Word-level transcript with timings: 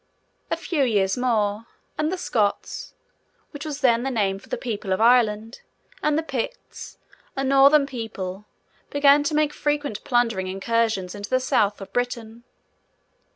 A 0.49 0.57
few 0.57 0.83
years 0.83 1.15
more, 1.15 1.67
and 1.95 2.11
the 2.11 2.17
Scots 2.17 2.95
(which 3.51 3.65
was 3.65 3.81
then 3.81 4.01
the 4.01 4.09
name 4.09 4.39
for 4.39 4.49
the 4.49 4.57
people 4.57 4.93
of 4.93 4.99
Ireland), 4.99 5.61
and 6.01 6.17
the 6.17 6.23
Picts, 6.23 6.97
a 7.35 7.43
northern 7.43 7.85
people, 7.85 8.45
began 8.89 9.21
to 9.21 9.35
make 9.35 9.53
frequent 9.53 10.03
plundering 10.03 10.47
incursions 10.47 11.13
into 11.13 11.29
the 11.29 11.39
South 11.39 11.81
of 11.81 11.93
Britain. 11.93 12.43